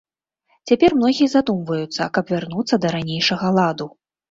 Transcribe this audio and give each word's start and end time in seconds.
Цяпер 0.71 0.95
многія 1.01 1.29
задумваюцца, 1.35 2.09
каб 2.17 2.23
вярнуцца 2.33 2.75
да 2.87 2.97
ранейшага 2.99 3.55
ладу. 3.61 3.91